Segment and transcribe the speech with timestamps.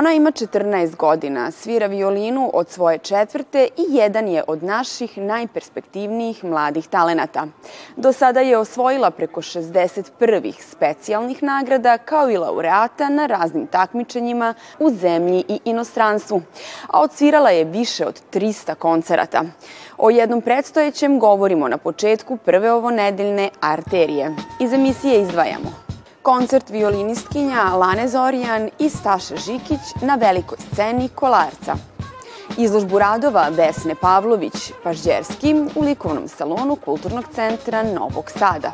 [0.00, 6.44] Ona ima 14 godina, svira violinu od svoje četvrte i jedan je od naših najperspektivnijih
[6.44, 7.46] mladih talenata.
[7.96, 14.54] Do sada je osvojila preko 60 prvih specijalnih nagrada kao i laureata na raznim takmičenjima
[14.78, 16.42] u zemlji i inostranstvu,
[16.88, 19.44] a odsvirala je više od 300 koncerata.
[19.98, 24.36] O jednom predstojećem govorimo na početku prve ovo nedeljne arterije.
[24.60, 25.89] Iz emisije izdvajamo
[26.22, 31.74] koncert violinistkinja Lane Zorijan i Staša Žikić na velikoj sceni Kolarca.
[32.56, 38.72] Izložbu radova Vesne Pavlović Pažđerski u likovnom salonu Kulturnog centra Novog Sada.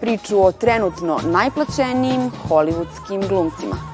[0.00, 3.93] Priču o trenutno najplaćenijim hollywoodskim glumcima.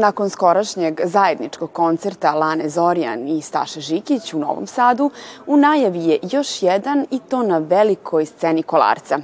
[0.00, 5.10] Nakon skorašnjeg zajedničkog koncerta Lane Zorijan i Staša Žikić u Novom Sadu,
[5.46, 9.18] u najavi je još jedan i to na velikoj sceni Kolarca.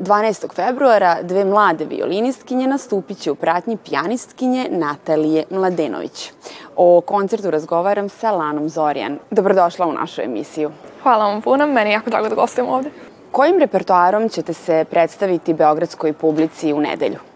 [0.00, 0.54] 12.
[0.54, 6.32] februara dve mlade violinistkinje nastupit će u pratnji pijanistkinje Natalije Mladenović.
[6.76, 9.18] O koncertu razgovaram sa Lanom Zorijan.
[9.30, 10.70] Dobrodošla u našu emisiju.
[11.02, 12.90] Hvala vam puno, meni je jako drago da gostujem ovde.
[13.32, 17.31] Kojim repertoarom ćete se predstaviti beogradskoj publici u nedelju?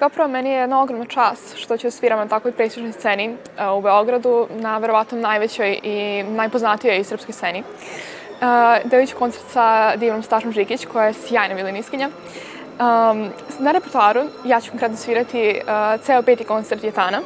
[0.00, 3.78] Kao prvo, meni je jedna ogromna čast što ću sviram na takvoj prestižnoj sceni uh,
[3.78, 7.60] u Beogradu, na verovatno najvećoj i najpoznatijoj srpskoj sceni.
[7.60, 12.08] Uh, Delit ću koncert sa divnom Stašom Žikić, koja je sjajna violiniskinja.
[12.08, 17.20] Um, na repertoaru ja ću konkretno svirati uh, ceo peti koncert Jetana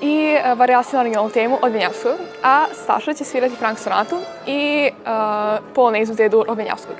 [0.00, 5.64] i uh, na originalnu temu od Benjavskog, a Staša će svirati Frank Sonatu i uh,
[5.74, 6.96] polonejzu Dedu od Benjavskog.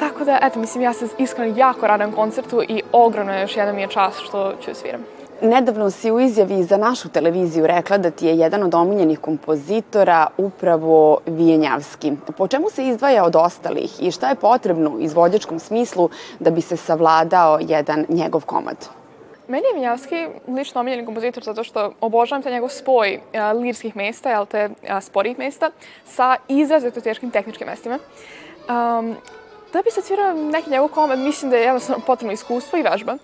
[0.00, 3.74] Tako da, eto, mislim, ja se iskreno jako radam koncertu i ogromno je još jedan
[3.74, 5.04] mi je čas što ću sviram.
[5.42, 10.26] Nedavno si u izjavi za našu televiziju rekla da ti je jedan od omiljenih kompozitora
[10.36, 12.12] upravo Vijenjavski.
[12.36, 16.60] Po čemu se izdvaja od ostalih i šta je potrebno u izvođačkom smislu da bi
[16.60, 18.88] se savladao jedan njegov komad?
[19.48, 24.30] Meni je Vinjavski lično omiljeni kompozitor zato što obožavam te njegov spoj a, lirskih mesta,
[24.30, 25.70] jel te, a, sporijih mesta,
[26.04, 27.98] sa izrazito teškim tehničkim mestima.
[28.68, 29.16] Um,
[29.72, 33.16] Da bi se svirao neki njegov komad, mislim da je jednostavno potrebno iskustvo i vežba.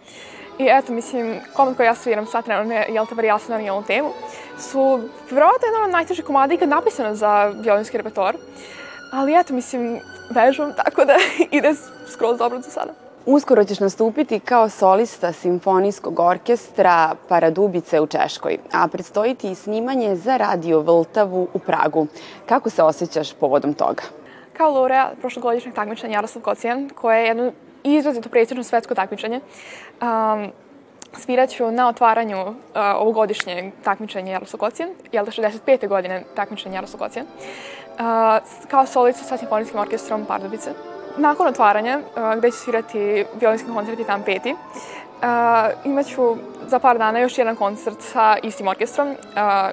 [0.58, 4.08] I eto, mislim, komad koji ja sviram sad trenutno je Jelta Varijasana na ovom temu,
[4.58, 8.36] su vjerovatno jedan od najtežih komada ikad napisano za violinski repertoar.
[9.12, 11.16] Ali eto, mislim, vežbam, tako da
[11.58, 11.74] ide
[12.12, 12.92] skroz dobro za sada.
[13.26, 20.16] Uskoro ćeš nastupiti kao solista simfonijskog orkestra Paradubice u Češkoj, a predstoji ti i snimanje
[20.16, 22.06] za radio Vltavu u Pragu.
[22.48, 24.02] Kako se osjećaš povodom toga?
[24.56, 27.52] Kao laureat prošlogodišnjeg takmičenja Jaroslav Kocijan, koje je jedno
[27.84, 29.40] izrazito prestižno svetsko takmičenje.
[30.02, 30.52] Um,
[31.12, 32.54] sviraću na otvaranju uh,
[32.96, 35.88] ovogodišnjeg takmičenja Jaroslav Kocijan, jel da 65.
[35.88, 40.70] godine takmičenja Jaroslav Kocijan, uh, kao solica sa simfonijskim orkestrom Pardubice.
[41.16, 44.54] Nakon otvaranja, uh, gde ću svirati violinski koncert i tam peti,
[45.16, 45.22] Uh,
[45.84, 46.36] imaću
[46.66, 49.16] za par dana još jedan koncert sa istim orkestrom uh,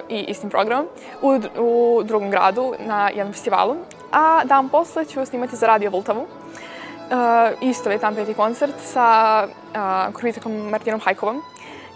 [0.08, 0.86] i istim programom
[1.22, 3.76] u, u drugom gradu na jednom festivalu
[4.14, 6.20] a dan posle ću snimati za Radio Vultavu.
[6.20, 11.42] Uh, isto je tam peti koncert sa uh, kritikom Martinom Hajkovom.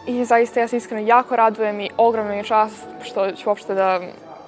[0.07, 3.75] I zaista ja se iskreno jako radujem i ogromno mi je čast što ću uopšte
[3.75, 4.01] da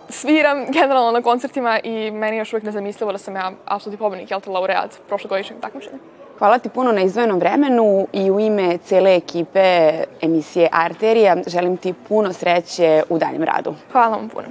[0.08, 4.40] sviram generalno na koncertima i meni još uvijek nezamislivo da sam ja apsolutni pobednik, jel
[4.40, 5.98] te laureat prošlogodišnjeg takmičenja.
[6.38, 11.94] Hvala ti puno na izvojenom vremenu i u ime cele ekipe emisije Arterija želim ti
[12.08, 13.74] puno sreće u daljem radu.
[13.92, 14.48] Hvala vam puno.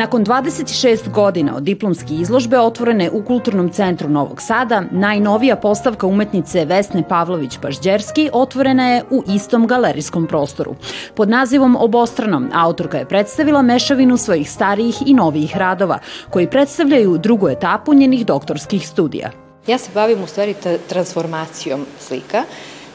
[0.00, 6.64] Nakon 26 godina od diplomske izložbe otvorene u Kulturnom centru Novog Sada, najnovija postavka umetnice
[6.64, 10.74] Vesne Pavlović-Pažđerski otvorena je u istom galerijskom prostoru.
[11.14, 15.98] Pod nazivom Obostranom autorka je predstavila mešavinu svojih starijih i novijih radova,
[16.30, 19.30] koji predstavljaju drugu etapu njenih doktorskih studija.
[19.66, 20.54] Ja se bavim u stvari
[20.88, 22.44] transformacijom slika,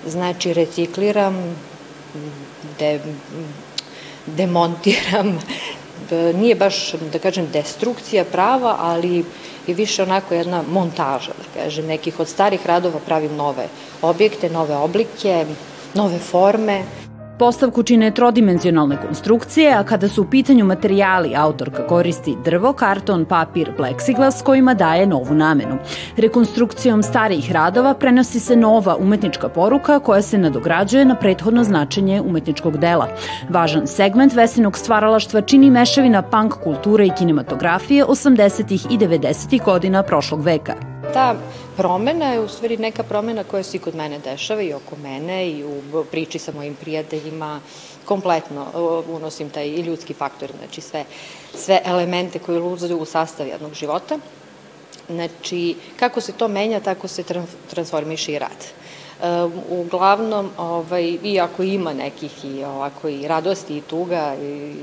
[0.08, 1.56] znači recikliram,
[2.80, 3.00] de,
[4.26, 5.40] demontiram,
[6.12, 9.26] nije baš, da kažem, destrukcija prava, ali
[9.68, 13.68] je više onako jedna montaža, da kažem, nekih od starih radova pravim nove
[14.02, 15.46] objekte, nove oblike,
[15.94, 16.84] nove forme.
[17.40, 23.72] Postavku čine trodimenzionalne konstrukcije, a kada su u pitanju materijali, autorka koristi drvo, karton, papir,
[23.78, 25.78] pleksiglas kojima daje novu namenu.
[26.18, 32.78] Rekonstrukcijom starijih radova prenosi se nova umetnička poruka koja se nadograđuje na prethodno značenje umetničkog
[32.78, 33.08] dela.
[33.50, 38.88] Važan segment vesinog stvaralaštva čini mešavina punk kulture i kinematografije 80.
[38.94, 39.64] i 90.
[39.64, 40.95] godina prošlog veka.
[41.16, 41.36] Ta
[41.78, 45.50] promena je u stvari neka promena koja se i kod mene dešava i oko mene
[45.50, 47.60] i u priči sa mojim prijateljima,
[48.06, 48.66] kompletno
[49.08, 51.06] unosim taj ljudski faktor, znači sve,
[51.54, 54.20] sve elemente koji ulaze u sastav jednog života.
[55.10, 57.24] Znači, kako se to menja, tako se
[57.70, 58.68] transformiše i rad.
[59.70, 64.76] Uglavnom, ovaj, iako ima nekih i ovako i radosti i tuga i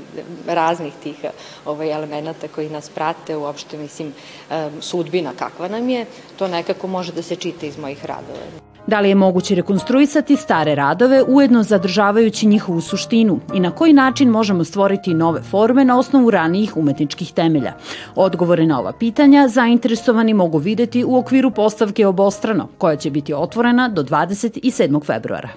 [0.47, 1.25] raznih tih
[1.65, 4.13] ovaj, elemenata koji nas prate, uopšte mislim
[4.81, 6.05] sudbina kakva nam je,
[6.37, 8.72] to nekako može da se čita iz mojih radova.
[8.87, 14.29] Da li je moguće rekonstruisati stare radove ujedno zadržavajući njihovu suštinu i na koji način
[14.29, 17.73] možemo stvoriti nove forme na osnovu ranijih umetničkih temelja?
[18.15, 23.89] Odgovore na ova pitanja zainteresovani mogu videti u okviru postavke Obostrano, koja će biti otvorena
[23.89, 25.05] do 27.
[25.05, 25.49] februara.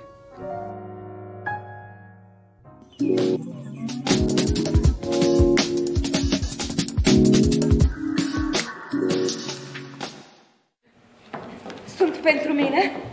[11.87, 13.06] Sunt pentru mine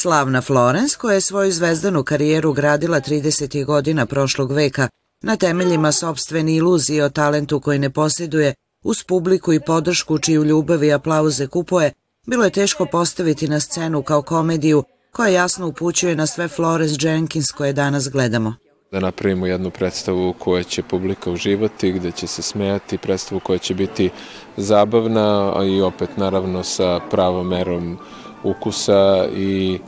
[0.00, 3.64] Slavna Florence, koja je svoju zvezdanu karijeru gradila 30.
[3.64, 4.88] godina prošlog veka
[5.22, 8.54] na temeljima sobstvene iluzije o talentu koji ne posjeduje,
[8.84, 11.92] uz publiku i podršku čiju ljubav i aplauze kupuje,
[12.26, 17.52] bilo je teško postaviti na scenu kao komediju koja jasno upućuje na sve Florence Jenkins
[17.52, 18.54] koje danas gledamo.
[18.92, 23.58] Da napravimo jednu predstavu u kojoj će publika uživati, gde će se smejati, predstavu koja
[23.58, 24.10] će biti
[24.56, 27.98] zabavna i opet naravno sa pravom merom
[28.44, 29.78] ukusa i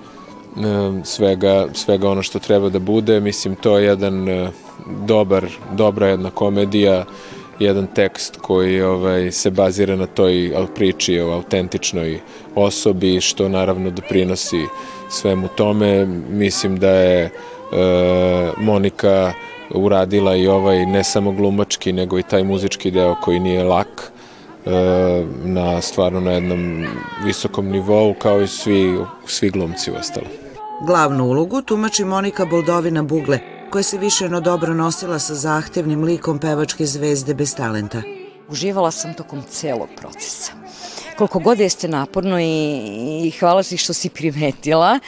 [1.05, 3.21] svega, svega ono što treba da bude.
[3.21, 4.51] Mislim, to je jedan e,
[5.07, 7.05] dobar, dobra jedna komedija,
[7.59, 12.21] jedan tekst koji ovaj, se bazira na toj priči o autentičnoj
[12.55, 14.67] osobi, što naravno doprinosi
[15.11, 16.07] svemu tome.
[16.31, 17.31] Mislim da je e,
[18.59, 19.33] Monika
[19.71, 24.12] uradila i ovaj ne samo glumački, nego i taj muzički deo koji nije lak
[25.45, 26.87] na stvarno na jednom
[27.25, 30.27] visokom nivou kao i svi, svi glumci u ostalo.
[30.87, 33.39] Glavnu ulogu tumači Monika Boldovina Bugle,
[33.71, 38.03] koja se više no dobro nosila sa zahtevnim likom pevačke zvezde bez talenta.
[38.49, 40.62] Uživala sam tokom celog procesa
[41.17, 44.99] koliko god jeste naporno i, i hvala ti što si primetila,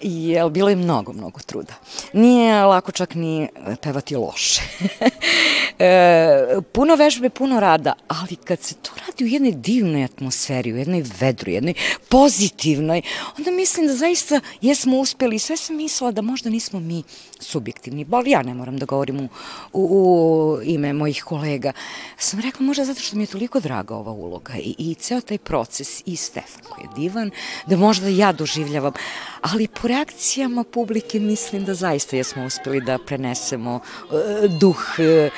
[0.00, 1.74] jer bilo je mnogo, mnogo truda.
[2.12, 3.48] Nije lako čak ni
[3.82, 4.62] pevati loše.
[5.78, 10.76] e, puno vežbe, puno rada, ali kad se to radi u jednoj divnoj atmosferi, u
[10.76, 11.74] jednoj vedru, jednoj
[12.08, 13.02] pozitivnoj,
[13.38, 17.02] onda mislim da zaista jesmo uspeli i sve sam mislila da možda nismo mi
[17.40, 19.28] subjektivni, ali ja ne moram da govorim u,
[19.72, 21.72] u, u ime mojih kolega.
[22.16, 25.38] Sam rekla možda zato što mi je toliko draga ova uloga i, i ceo taj
[25.48, 27.30] proces i Stefan koji je divan,
[27.66, 28.92] da možda ja doživljavam,
[29.40, 35.30] ali po reakcijama publike mislim da zaista jesmo uspeli da prenesemo uh, duh uh,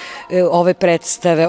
[0.50, 1.48] ove predstave.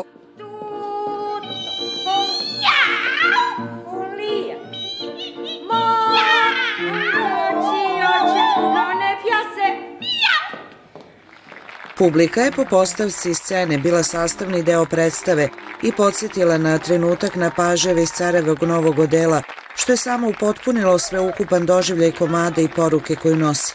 [12.02, 15.50] Publika je po postavci scene bila sastavni deo predstave
[15.84, 19.42] i podsjetila na trenutak na paževe iz carevog novog odela,
[19.76, 23.74] što je samo upotpunilo sveukupan doživljaj komade i poruke koju nosi.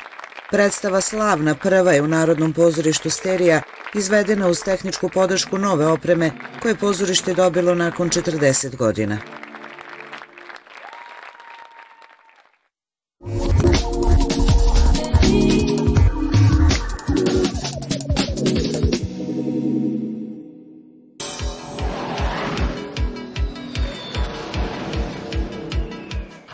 [0.51, 3.63] Predstava Slavna prva je u Narodnom pozorištu Sterija
[3.95, 6.31] izvedena uz tehničku podršku nove opreme
[6.63, 9.19] koje je pozorište dobilo nakon 40 godina.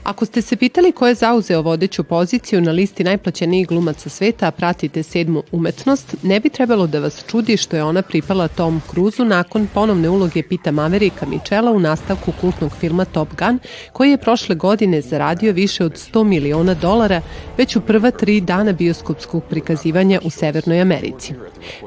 [0.04, 4.50] Ako ste se pitali ko je zauzeo vodeću poziciju na listi najplaćenijih glumaca sveta, a
[4.50, 9.24] pratite sedmu umetnost, ne bi trebalo da vas čudi što je ona pripala Tom Cruzu
[9.24, 13.58] nakon ponovne uloge Pita Maverika Michela u nastavku kultnog filma Top Gun,
[13.92, 17.20] koji je prošle godine zaradio više od 100 miliona dolara
[17.58, 21.34] već u prva tri dana bioskopskog prikazivanja u Severnoj Americi.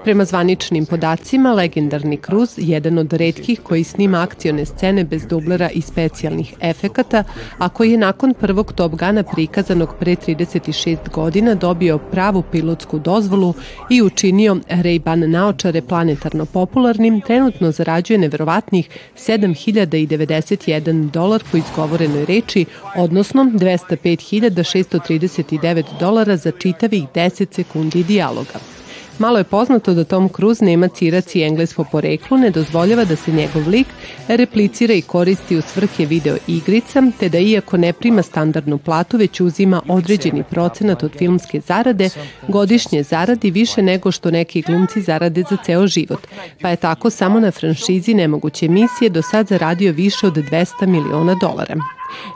[0.03, 5.81] Prema zvaničnim podacima, legendarni Cruz, jedan od redkih koji snima akcione scene bez dublera i
[5.81, 7.23] specijalnih efekata,
[7.57, 8.05] a koji je nakon
[8.39, 13.53] prvog Top Guna prikazanog pre 36 godina dobio pravu pilotsku dozvolu
[13.89, 23.43] i učinio Ray-Ban naočare planetarno popularnim, trenutno zarađuje neverovatnih 7091 dolar po izgovorenoj reči, odnosno
[23.43, 28.74] 205.639 dolara za čitavih 10 sekundi dijaloga.
[29.19, 33.15] Malo je poznato da Tom Cruise, nema cirac i engles po poreklu, ne dozvoljava da
[33.15, 33.87] se njegov lik
[34.27, 39.41] replicira i koristi u svrhe video igrica, te da iako ne prima standardnu platu, već
[39.41, 42.09] uzima određeni procenat od filmske zarade,
[42.47, 46.27] godišnje zaradi više nego što neki glumci zarade za ceo život,
[46.61, 51.35] pa je tako samo na franšizi nemoguće emisije do sad zaradio više od 200 miliona
[51.41, 51.75] dolara.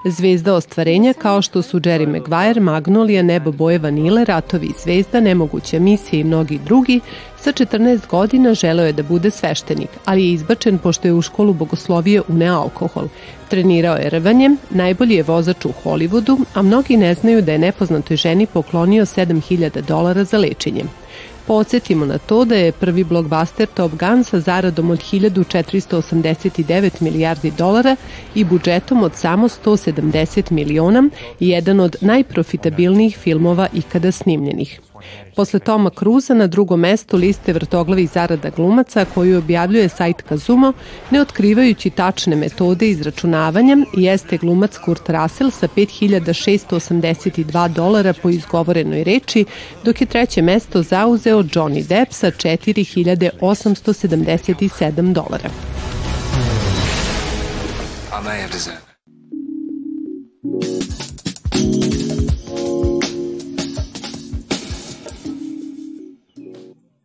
[0.04, 5.80] Zvezda ostvarenja kao što su Jerry Maguire, Magnolia, Nebo boje vanile, Ratovi i zvezda, Nemoguća
[5.80, 7.00] misija i mnogi drugi,
[7.40, 11.54] sa 14 godina želeo je da bude sveštenik, ali je izbačen pošto je u školu
[11.54, 13.08] bogoslovije uneo alkohol.
[13.50, 18.18] Trenirao je rvanje, najbolji je vozač u Hollywoodu, a mnogi ne znaju da je nepoznatoj
[18.18, 20.84] ženi poklonio 7000 dolara za lečenje.
[21.50, 27.96] Podsjetimo na to da je prvi blockbuster Top Gun sa zaradom od 1489 milijardi dolara
[28.36, 34.80] i budžetom od samo 170 miliona jedan od najprofitabilnijih filmova ikada snimljenih.
[35.36, 40.74] Posle Toma Cruza na drugom mestu liste vrtoglavih zarada glumaca koju objavljuje sajt Kazumo,
[41.12, 49.46] ne otkrivajući tačne metode izračunavanja, jeste glumac Kurt Russell sa 5682 dolara po izgovorenoj reči,
[49.84, 55.50] dok je treće mesto zauzeo Johnny Depp sa 4877 dolara.
[58.12, 58.90] I may have deserved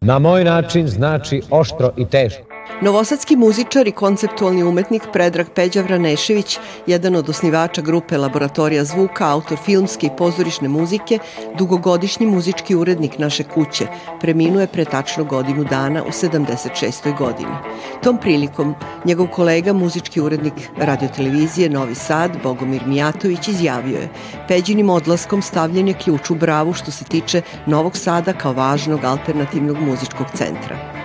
[0.07, 2.54] Na moj način znači oštro i teško.
[2.83, 9.59] Novosadski muzičar i konceptualni umetnik Predrag Peđa Vranešević, jedan od osnivača grupe Laboratorija zvuka, autor
[9.65, 11.19] filmske i pozorišne muzike,
[11.59, 13.87] dugogodišnji muzički urednik naše kuće,
[14.21, 17.19] preminuo je pre tačno godinu dana u 76.
[17.19, 17.55] godini.
[18.03, 24.09] Tom prilikom njegov kolega, muzički urednik radiotelevizije Novi Sad, Bogomir Mijatović, izjavio je
[24.49, 29.79] Peđinim odlaskom stavljen je ključ u bravu što se tiče Novog Sada kao važnog alternativnog
[29.79, 31.04] muzičkog centra.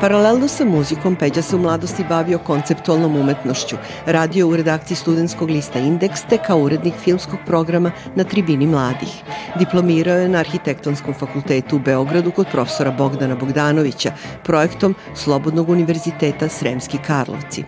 [0.00, 3.76] Paralelno sa muzikom, Peđa se u mladosti bavio konceptualnom umetnošću.
[4.06, 9.22] Radio u redakciji studentskog lista Indeks te kao urednik filmskog programa na Tribini mladih.
[9.58, 14.12] Diplomirao je na Arhitektonskom fakultetu u Beogradu kod profesora Bogdana Bogdanovića,
[14.44, 17.64] projektom Slobodnog univerziteta Sremski Karlovci.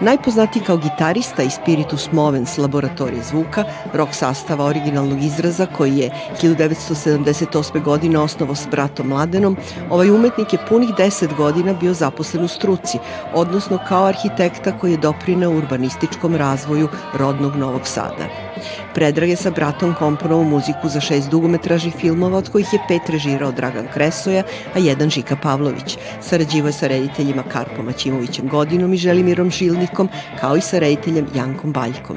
[0.00, 6.10] Najpoznatiji kao gitarista i Spiritus Movens laboratorije zvuka, rok sastava originalnog izraza koji je
[6.42, 7.82] 1978.
[7.82, 9.56] godine osnovo s bratom Mladenom,
[9.90, 12.98] ovaj umetnik je punih 10 godina bio zaposlen u struci,
[13.34, 18.51] odnosno kao arhitekta koji je doprinao urbanističkom razvoju rodnog Novog Sada.
[18.94, 23.52] Predrag je sa bratom komponovao muziku za šest dugometražih filmova, od kojih je pet režirao
[23.52, 24.42] Dragan Kresoja,
[24.74, 25.98] a jedan Žika Pavlović.
[26.20, 30.08] Sarađivo je sa rediteljima Karpom Aćimovićem Godinom i Želimirom Žilnikom,
[30.40, 32.16] kao i sa rediteljem Jankom Baljkom.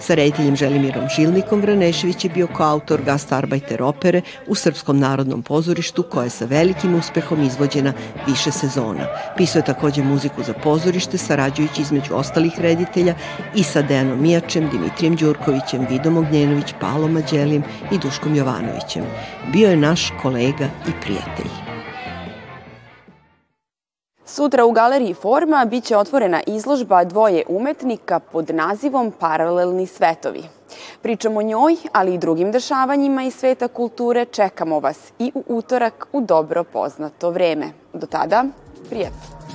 [0.00, 6.24] Sa rediteljem Želimirom Žilnikom Vranešević je bio koautor gastarbajter opere u Srpskom narodnom pozorištu, koja
[6.24, 7.92] je sa velikim uspehom izvođena
[8.26, 9.06] više sezona.
[9.36, 13.14] Pisao je takođe muziku za pozorište, sarađujući između ostalih reditelja
[13.54, 19.04] i sa Dejanom Mijačem, Dimitrijem Đurkovićem, Vidom Ognjenović, Palom Mađelim i Duškom Jovanovićem.
[19.52, 21.50] Bio je naš kolega i prijatelj.
[24.24, 30.42] Sutra u galeriji Forma biće otvorena izložba dvoje umetnika pod nazivom Paralelni svetovi.
[31.02, 34.24] Pričamo o njoj, ali i drugim dešavanjima iz sveta kulture.
[34.24, 37.66] Čekamo vas i u utorak u dobro poznato vreme.
[37.92, 38.44] Do tada,
[38.90, 39.45] prijatno!